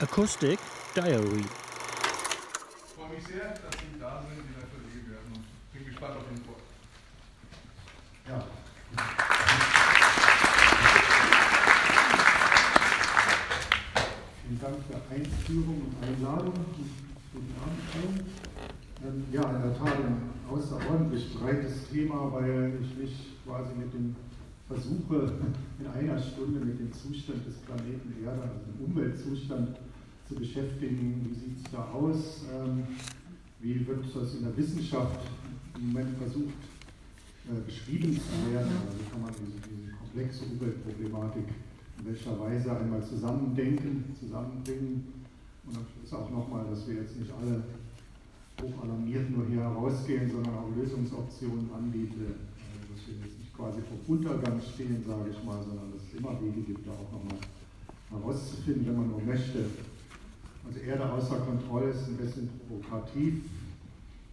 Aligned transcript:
Acoustic 0.00 0.60
Diary. 0.94 1.40
Ich 1.40 2.94
freue 2.94 3.08
mich 3.16 3.26
sehr, 3.26 3.48
dass 3.48 3.74
Sie 3.80 3.98
da 3.98 4.22
sind, 4.22 4.46
lieber 4.46 4.62
Kollege 4.70 5.10
Werden, 5.10 5.32
und 5.34 5.44
bin 5.72 5.84
gespannt 5.86 6.14
auf 6.18 6.22
den 6.28 6.38
Vortrag. 6.44 6.62
Ja. 8.28 8.44
Vielen 14.42 14.60
Dank 14.60 14.76
für 14.86 15.14
Einführung 15.14 15.82
und 15.82 16.06
Einladung. 16.06 16.54
Guten 17.32 17.54
Abend 17.60 17.82
allen. 17.94 18.26
Ähm, 19.04 19.24
Ja, 19.32 19.42
in 19.50 19.62
der 19.62 19.78
Tat 19.78 19.96
ein 19.96 20.30
außerordentlich 20.48 21.34
breites 21.34 21.88
Thema, 21.90 22.32
weil 22.32 22.78
ich 22.82 22.96
mich 22.96 23.36
quasi 23.44 23.74
mit 23.74 23.92
dem 23.92 24.14
versuche, 24.68 25.32
in 25.80 25.86
einer 25.88 26.20
Stunde 26.20 26.60
mit 26.60 26.78
dem 26.78 26.92
Zustand 26.92 27.44
des 27.46 27.56
Planeten 27.56 28.14
Erde, 28.24 28.42
also 28.42 28.54
dem 28.64 28.84
Umweltzustand, 28.84 29.76
zu 30.28 30.34
beschäftigen. 30.34 31.24
Wie 31.24 31.34
sieht 31.34 31.64
es 31.64 31.72
da 31.72 31.88
aus? 31.92 32.44
Ähm, 32.52 32.84
Wie 33.60 33.86
wird 33.86 34.04
das 34.14 34.34
in 34.34 34.44
der 34.44 34.56
Wissenschaft 34.56 35.18
im 35.74 35.92
Moment 35.92 36.16
versucht, 36.18 36.60
äh, 37.48 37.60
beschrieben 37.64 38.12
zu 38.12 38.52
werden? 38.52 38.70
Also 38.86 38.98
wie 39.00 39.10
kann 39.10 39.22
man 39.22 39.32
diese, 39.32 39.58
diese 39.66 39.96
komplexe 39.96 40.44
Umweltproblematik 40.44 41.48
in 41.98 42.06
welcher 42.06 42.38
Weise 42.38 42.76
einmal 42.76 43.02
zusammendenken, 43.02 44.04
zusammenbringen? 44.20 45.26
Und 45.66 45.76
am 45.76 45.84
Schluss 45.90 46.12
auch 46.12 46.30
nochmal, 46.30 46.64
dass 46.70 46.86
wir 46.86 47.02
jetzt 47.02 47.18
nicht 47.18 47.32
alle 47.32 47.64
hochalarmiert 48.62 49.30
nur 49.30 49.46
hier 49.46 49.60
herausgehen, 49.60 50.30
sondern 50.30 50.54
auch 50.54 50.70
Lösungsoptionen 50.76 51.72
anbieten, 51.72 52.20
äh, 52.20 52.84
dass 52.92 53.00
wir 53.08 53.16
jetzt 53.24 53.38
nicht 53.38 53.54
quasi 53.56 53.80
vor 53.80 53.98
Untergang 54.06 54.60
stehen, 54.60 55.02
sage 55.06 55.30
ich 55.30 55.40
mal, 55.42 55.58
sondern 55.64 55.90
dass 55.92 56.02
es 56.04 56.20
immer 56.20 56.36
Wege 56.40 56.62
gibt, 56.62 56.86
da 56.86 56.92
auch 56.92 57.10
nochmal 57.12 57.40
herauszufinden, 58.10 58.86
wenn 58.86 58.96
man 58.96 59.08
nur 59.08 59.22
möchte. 59.22 59.64
Also 60.68 60.80
Erde 60.80 61.10
außer 61.10 61.36
Kontrolle 61.36 61.90
ist 61.90 62.08
ein 62.08 62.16
bisschen 62.18 62.50
provokativ 62.68 63.40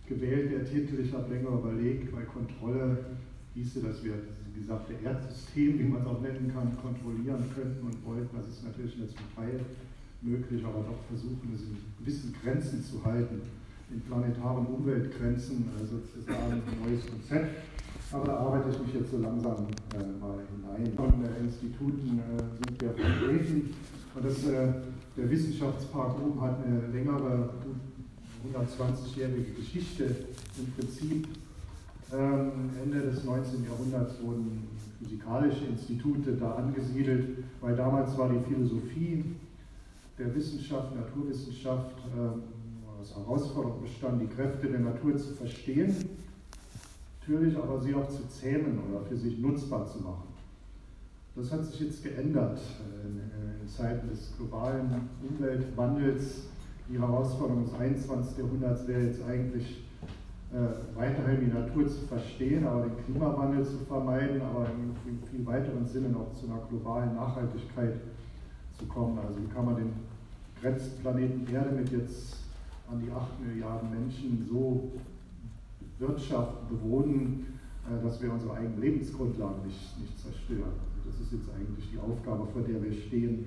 gewählt, 0.05 0.51
der 0.51 0.65
Titel. 0.65 0.99
Ich 0.99 1.13
habe 1.13 1.33
länger 1.33 1.49
überlegt, 1.49 2.13
weil 2.13 2.25
Kontrolle 2.25 3.05
hieße, 3.53 3.79
dass 3.79 4.03
wir 4.03 4.15
das 4.15 4.35
gesamte 4.53 4.93
Erdsystem, 5.01 5.79
wie 5.79 5.83
man 5.83 6.01
es 6.01 6.07
auch 6.07 6.21
nennen 6.21 6.51
kann, 6.53 6.75
kontrollieren 6.81 7.43
könnten 7.55 7.87
und 7.87 8.05
wollten. 8.05 8.35
Das 8.35 8.49
ist 8.49 8.65
natürlich 8.65 8.97
nur 8.97 9.07
zum 9.07 9.23
Teil 9.33 9.61
möglich, 10.21 10.63
aber 10.65 10.83
doch 10.83 10.99
versuchen, 11.07 11.55
es 11.55 11.61
in 11.61 11.77
gewissen 11.99 12.35
Grenzen 12.43 12.83
zu 12.83 13.03
halten, 13.05 13.41
in 13.89 14.01
planetaren 14.01 14.65
Umweltgrenzen 14.65 15.69
äh, 15.71 15.85
sozusagen 15.85 16.51
ein 16.51 16.79
neues 16.83 17.05
Konzept. 17.07 17.63
Aber 18.11 18.25
da 18.25 18.37
arbeite 18.37 18.69
ich 18.71 18.79
mich 18.79 18.93
jetzt 18.93 19.11
so 19.11 19.19
langsam 19.19 19.67
äh, 19.95 20.19
mal 20.19 20.43
hinein. 20.51 20.93
Von 20.95 21.23
äh, 21.23 21.39
Instituten 21.39 22.19
äh, 22.19 22.67
sind 22.67 22.81
wir 22.81 22.91
vertreten 22.91 23.73
und 24.15 24.25
das, 24.25 24.45
äh, 24.45 24.67
der 25.17 25.29
Wissenschaftspark 25.29 26.15
oben 26.21 26.41
hat 26.41 26.63
eine 26.65 26.87
längere, 26.87 27.49
120-jährige 28.53 29.51
Geschichte. 29.53 30.15
Im 30.57 30.71
Prinzip 30.73 31.27
ähm, 32.13 32.51
Ende 32.83 33.01
des 33.01 33.23
19. 33.23 33.63
Jahrhunderts 33.63 34.21
wurden 34.21 34.67
physikalische 34.99 35.65
Institute 35.65 36.31
da 36.33 36.55
angesiedelt, 36.55 37.43
weil 37.61 37.75
damals 37.75 38.17
war 38.17 38.29
die 38.29 38.39
Philosophie 38.47 39.23
der 40.17 40.33
Wissenschaft, 40.33 40.95
Naturwissenschaft, 40.95 41.95
ähm, 42.15 42.43
als 42.99 43.15
Herausforderung 43.15 43.81
bestand, 43.81 44.21
die 44.21 44.27
Kräfte 44.27 44.67
der 44.67 44.79
Natur 44.79 45.17
zu 45.17 45.33
verstehen, 45.33 45.93
natürlich 47.19 47.57
aber 47.57 47.81
sie 47.81 47.93
auch 47.93 48.07
zu 48.07 48.27
zähmen 48.29 48.79
oder 48.89 49.01
für 49.01 49.17
sich 49.17 49.37
nutzbar 49.39 49.85
zu 49.87 49.99
machen. 49.99 50.34
Das 51.35 51.51
hat 51.51 51.65
sich 51.65 51.81
jetzt 51.81 52.01
geändert 52.01 52.59
äh, 52.59 53.61
in, 53.61 53.67
Zeiten 53.67 54.07
des 54.09 54.31
globalen 54.37 55.09
Umweltwandels. 55.27 56.43
Die 56.87 56.99
Herausforderung 56.99 57.65
des 57.65 57.73
21. 57.73 58.37
Jahrhunderts 58.37 58.87
wäre 58.87 59.01
jetzt 59.01 59.21
eigentlich 59.27 59.83
äh, 60.53 60.95
weiterhin 60.95 61.41
die 61.41 61.51
Natur 61.51 61.87
zu 61.87 62.05
verstehen, 62.05 62.65
aber 62.65 62.83
den 62.83 63.03
Klimawandel 63.03 63.65
zu 63.65 63.79
vermeiden, 63.79 64.39
aber 64.41 64.67
in 65.05 65.19
viel 65.29 65.45
weiteren 65.45 65.85
Sinne 65.85 66.09
noch 66.09 66.31
zu 66.33 66.45
einer 66.45 66.61
globalen 66.69 67.15
Nachhaltigkeit 67.15 67.95
zu 68.77 68.85
kommen. 68.85 69.17
Also 69.17 69.41
wie 69.41 69.47
kann 69.47 69.65
man 69.65 69.75
den 69.75 69.93
Grenzplaneten 70.61 71.53
Erde 71.53 71.71
mit 71.71 71.91
jetzt 71.91 72.37
an 72.89 73.01
die 73.03 73.11
8 73.11 73.41
Milliarden 73.45 73.89
Menschen 73.89 74.45
so 74.47 74.91
wirtschaften, 75.97 76.67
bewohnen, 76.69 77.45
dass 78.03 78.21
wir 78.21 78.31
unsere 78.31 78.53
eigenen 78.55 78.81
Lebensgrundlagen 78.81 79.65
nicht, 79.65 79.99
nicht 79.99 80.19
zerstören. 80.19 80.73
Das 81.05 81.19
ist 81.21 81.31
jetzt 81.31 81.49
eigentlich 81.55 81.91
die 81.91 81.99
Aufgabe, 81.99 82.47
vor 82.51 82.61
der 82.63 82.81
wir 82.81 82.93
stehen. 82.93 83.45